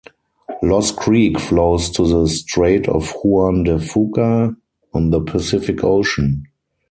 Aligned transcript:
Loss 0.63 0.91
Creek 0.93 1.39
flows 1.39 1.91
to 1.91 2.07
the 2.07 2.27
Strait 2.27 2.89
of 2.89 3.11
Juan 3.23 3.61
de 3.65 3.77
Fuca 3.77 4.55
on 4.95 5.11
the 5.11 5.19
Pacific 5.21 5.83
Ocean. 5.83 6.47